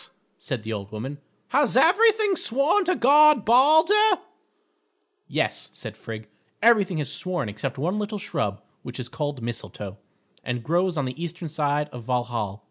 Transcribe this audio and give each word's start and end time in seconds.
said 0.39 0.63
the 0.63 0.73
old 0.73 0.91
woman, 0.91 1.19
"has 1.49 1.77
everything 1.77 2.35
sworn 2.35 2.83
to 2.83 2.95
guard 2.95 3.45
Balder?" 3.45 4.19
"Yes," 5.27 5.69
said 5.73 5.95
Frigg, 5.95 6.27
"everything 6.59 6.97
has 6.97 7.13
sworn 7.13 7.47
except 7.47 7.77
one 7.77 7.99
little 7.99 8.17
shrub 8.17 8.63
which 8.81 8.99
is 8.99 9.07
called 9.07 9.43
Mistletoe, 9.43 9.99
and 10.43 10.63
grows 10.63 10.97
on 10.97 11.05
the 11.05 11.23
eastern 11.23 11.49
side 11.49 11.87
of 11.89 12.03
Valhal. 12.05 12.59